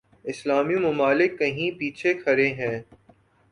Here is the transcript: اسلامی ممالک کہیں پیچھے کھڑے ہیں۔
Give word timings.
اسلامی 0.25 0.75
ممالک 0.75 1.37
کہیں 1.39 1.69
پیچھے 1.79 2.13
کھڑے 2.13 2.47
ہیں۔ 2.53 2.77